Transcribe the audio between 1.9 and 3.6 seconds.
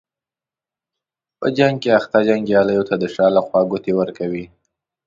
اخته جنګیالیو ته د شا له